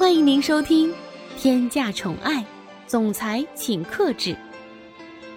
[0.00, 0.90] 欢迎您收听
[1.36, 2.42] 《天价宠爱
[2.86, 4.30] 总裁请克制》，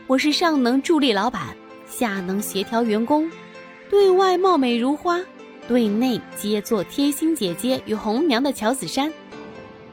[0.08, 1.54] 我是上能助力老板，
[1.86, 3.30] 下能协调员工，
[3.90, 5.20] 对外貌美如花，
[5.68, 9.12] 对内皆做贴心姐姐与红娘的乔子珊。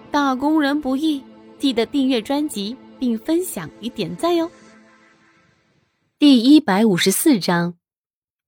[0.09, 1.21] 打工人不易，
[1.59, 4.49] 记得订阅专辑并分享与点赞哟。
[6.17, 7.75] 第一百五十四章，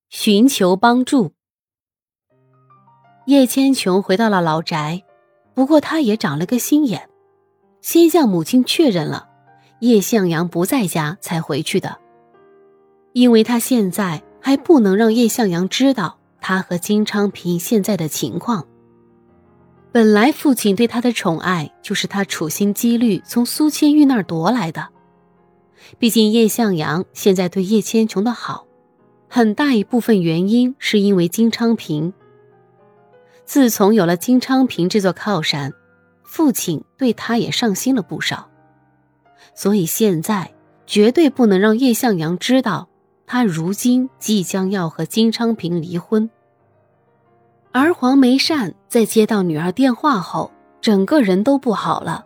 [0.08, 1.32] 寻求帮助。
[3.26, 5.02] 叶千琼回到了老宅，
[5.54, 7.08] 不过他也长了个心眼，
[7.80, 9.28] 先向母亲确认了
[9.80, 11.98] 叶向阳不在家才回去的，
[13.12, 18.66] 因为他现在还不能让叶向阳知道他和金昌平现在的情况。
[19.92, 24.88] 本来父亲对他的宠爱就是他处心积虑从苏千玉那儿夺来的，
[25.98, 28.66] 毕竟叶向阳现在对叶千琼的好，
[29.28, 32.14] 很大一部分原因是因为金昌平。
[33.44, 35.72] 自从有了金昌平这座靠山，
[36.22, 38.48] 父亲对他也上心了不少，
[39.54, 40.52] 所以现在
[40.86, 42.88] 绝对不能让叶向阳知道
[43.26, 46.30] 他如今即将要和金昌平离婚。
[47.72, 52.24] 而黄梅善在接到女儿电话后，整个人都不好了，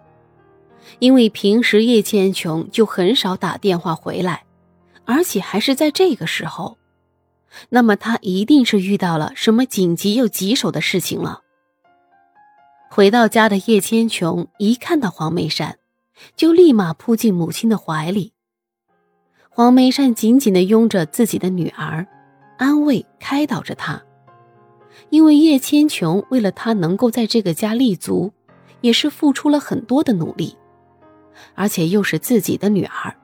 [0.98, 4.44] 因为平时叶千琼就很少打电话回来，
[5.04, 6.76] 而且还是在这个时候。
[7.68, 11.42] 那么他一定是遇到了什么紧急又棘手的事情了。
[12.90, 15.78] 回到家的叶千琼一看到黄梅善，
[16.36, 18.32] 就立马扑进母亲的怀里。
[19.50, 22.06] 黄梅善紧紧地拥着自己的女儿，
[22.58, 24.02] 安慰开导着她。
[25.10, 28.32] 因为叶千琼为了她能够在这个家立足，
[28.80, 30.56] 也是付出了很多的努力，
[31.54, 33.14] 而且又是自己的女儿，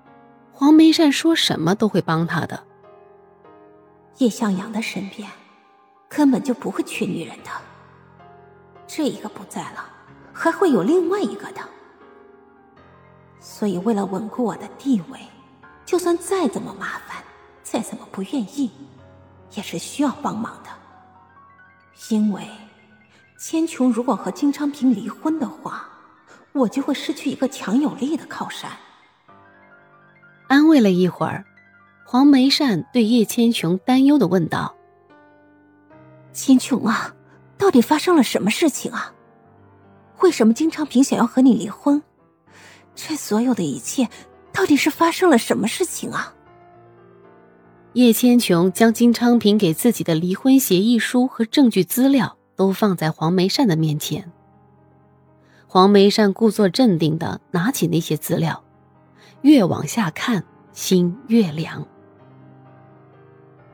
[0.52, 2.62] 黄梅善说什么都会帮她的。
[4.22, 5.28] 叶向阳的身边，
[6.08, 7.50] 根本就不会缺女人的。
[8.86, 9.84] 这一个不在了，
[10.32, 11.60] 还会有另外一个的。
[13.40, 15.18] 所以，为了稳固我的地位，
[15.84, 17.16] 就算再怎么麻烦，
[17.64, 18.70] 再怎么不愿意，
[19.56, 20.70] 也是需要帮忙的。
[22.10, 22.46] 因为，
[23.40, 25.88] 千琼如果和金昌平离婚的话，
[26.52, 28.70] 我就会失去一个强有力的靠山。
[30.46, 31.44] 安慰了一会儿。
[32.12, 34.76] 黄梅善对叶千琼担忧的问道
[36.34, 37.14] ：“千琼啊，
[37.56, 39.14] 到底发生了什么事情啊？
[40.20, 42.02] 为什么金昌平想要和你离婚？
[42.94, 44.10] 这所有的一切，
[44.52, 46.34] 到底是发生了什么事情啊？”
[47.94, 54.30] 叶千琼将金昌平给自己的离婚协议书和证据资料都放在黄梅善的面前。
[55.66, 58.62] 黄梅善故作镇定的拿起那些资料，
[59.40, 61.88] 越往下看，心越凉。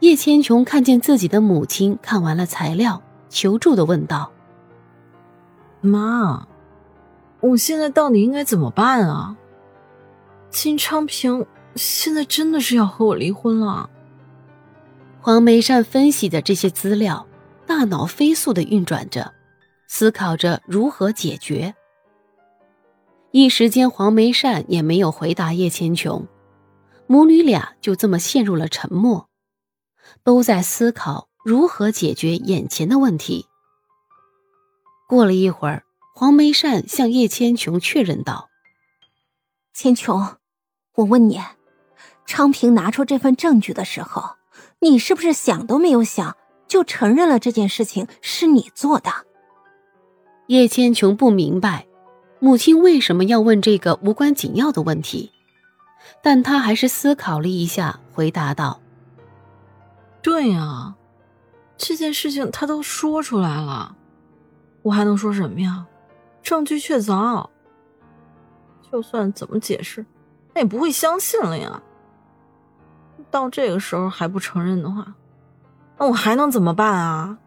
[0.01, 4.31] 叶千琼看见自己的母亲看完了材料，求助的问道
[5.81, 6.47] ：“妈，
[7.41, 9.37] 我现在到底应该怎么办啊？
[10.51, 11.45] 金昌平
[11.75, 13.91] 现在真的是要和我离婚了。”
[15.21, 17.27] 黄梅善分析的这些资料，
[17.67, 19.35] 大脑飞速的运转着，
[19.89, 21.75] 思考着如何解决。
[23.33, 26.27] 一时间，黄梅善也没有回答叶千琼，
[27.07, 29.28] 母女俩就这么陷入了沉默。
[30.25, 33.47] 都在思考如何解决眼前的问题。
[35.09, 38.49] 过了一会儿，黄梅善向叶千琼确认道
[39.73, 40.37] ：“千琼，
[40.97, 41.41] 我问你，
[42.27, 44.37] 昌平拿出这份证据的时候，
[44.81, 46.37] 你是不是想都没有想
[46.67, 49.11] 就承认了这件事情是你做的？”
[50.49, 51.87] 叶千琼不明白
[52.41, 55.31] 母亲为什么要问这个无关紧要的问题，
[56.23, 58.81] 但他还是思考了一下，回答道。
[60.23, 60.95] 对呀，
[61.77, 63.97] 这件事情他都说出来了，
[64.83, 65.87] 我还能说什么呀？
[66.43, 67.49] 证据确凿，
[68.91, 70.05] 就算怎么解释，
[70.55, 71.83] 他也不会相信了呀。
[73.31, 75.15] 到这个时候还不承认的话，
[75.99, 77.39] 那我还能怎么办啊？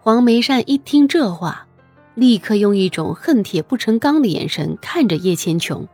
[0.00, 1.66] 黄梅善一听这话，
[2.14, 5.88] 立刻用一种恨铁不成钢的眼神看着叶千琼。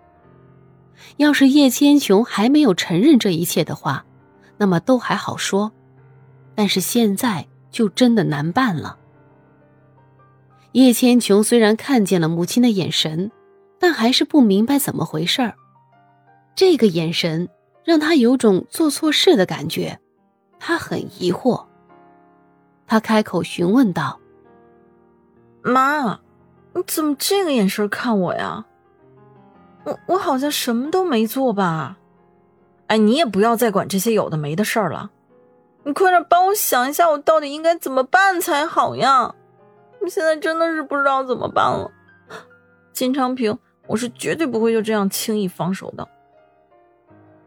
[1.16, 4.04] 要是叶千琼还没有承认这一切的话，
[4.60, 5.72] 那么都还好说，
[6.54, 8.98] 但是现在就真的难办了。
[10.72, 13.32] 叶千琼虽然看见了母亲的眼神，
[13.78, 15.54] 但还是不明白怎么回事儿。
[16.54, 17.48] 这个眼神
[17.84, 19.98] 让他有种做错事的感觉，
[20.58, 21.64] 他很疑惑。
[22.86, 24.20] 他开口询问道
[25.64, 26.20] ：“妈，
[26.74, 28.66] 你怎么这个眼神看我呀？
[29.84, 31.96] 我我好像什么都没做吧？”
[32.90, 35.12] 哎，你也不要再管这些有的没的事儿了，
[35.84, 39.32] 你快点帮我想一下，我到底应该怎么办才好呀？
[40.00, 41.88] 我现在真的是不知道怎么办了。
[42.92, 43.56] 金昌平，
[43.86, 46.08] 我是绝对不会就这样轻易放手的。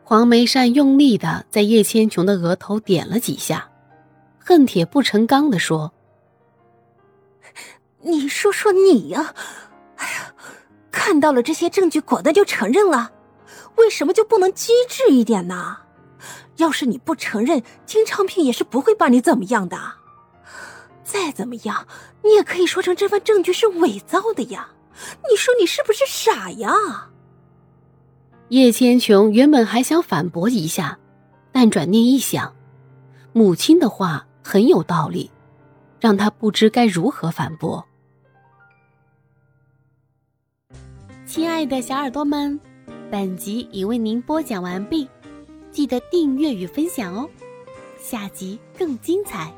[0.05, 3.69] 黄梅善用力的在叶千琼的额头点了几下，
[4.39, 5.91] 恨铁不成钢的说
[7.99, 9.33] ：“你说说你呀，
[9.97, 10.33] 哎呀，
[10.89, 13.11] 看到了这些证据，果断就承认了，
[13.77, 15.77] 为什么就不能机智一点呢？
[16.57, 19.77] 要是你不承认，金昌平也是不会把你怎么样的。
[21.03, 21.87] 再怎么样，
[22.23, 24.69] 你也可以说成这份证据是伪造的呀。
[25.29, 26.71] 你说你是不是傻呀？”
[28.49, 30.97] 叶千琼原本还想反驳一下，
[31.51, 32.53] 但转念一想，
[33.31, 35.31] 母亲的话很有道理，
[35.99, 37.83] 让他不知该如何反驳。
[41.25, 42.59] 亲爱的小耳朵们，
[43.13, 45.07] 本集已为您播讲完毕，
[45.71, 47.29] 记得订阅与分享哦，
[48.01, 49.53] 下集更精彩。